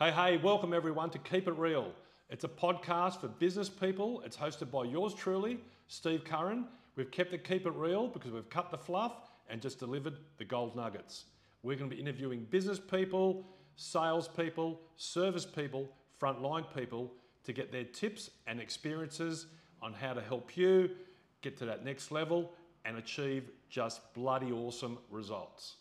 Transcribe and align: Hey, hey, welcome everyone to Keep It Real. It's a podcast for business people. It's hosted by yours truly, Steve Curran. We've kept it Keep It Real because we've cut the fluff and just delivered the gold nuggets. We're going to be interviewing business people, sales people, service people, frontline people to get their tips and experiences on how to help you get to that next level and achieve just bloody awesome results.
Hey, 0.00 0.12
hey, 0.12 0.36
welcome 0.36 0.72
everyone 0.72 1.10
to 1.10 1.18
Keep 1.18 1.48
It 1.48 1.58
Real. 1.58 1.90
It's 2.30 2.44
a 2.44 2.48
podcast 2.48 3.20
for 3.20 3.26
business 3.26 3.68
people. 3.68 4.22
It's 4.24 4.36
hosted 4.36 4.70
by 4.70 4.84
yours 4.84 5.12
truly, 5.12 5.58
Steve 5.88 6.22
Curran. 6.22 6.66
We've 6.94 7.10
kept 7.10 7.32
it 7.32 7.42
Keep 7.42 7.66
It 7.66 7.72
Real 7.72 8.06
because 8.06 8.30
we've 8.30 8.48
cut 8.48 8.70
the 8.70 8.78
fluff 8.78 9.14
and 9.50 9.60
just 9.60 9.80
delivered 9.80 10.18
the 10.36 10.44
gold 10.44 10.76
nuggets. 10.76 11.24
We're 11.64 11.76
going 11.76 11.90
to 11.90 11.96
be 11.96 12.00
interviewing 12.00 12.46
business 12.48 12.78
people, 12.78 13.44
sales 13.74 14.28
people, 14.28 14.80
service 14.94 15.44
people, 15.44 15.88
frontline 16.22 16.72
people 16.76 17.12
to 17.42 17.52
get 17.52 17.72
their 17.72 17.82
tips 17.82 18.30
and 18.46 18.60
experiences 18.60 19.46
on 19.82 19.92
how 19.92 20.12
to 20.12 20.20
help 20.20 20.56
you 20.56 20.90
get 21.42 21.56
to 21.56 21.64
that 21.64 21.84
next 21.84 22.12
level 22.12 22.52
and 22.84 22.98
achieve 22.98 23.50
just 23.68 24.14
bloody 24.14 24.52
awesome 24.52 24.98
results. 25.10 25.74